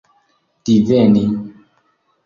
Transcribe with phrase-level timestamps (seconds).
[0.65, 1.23] diveni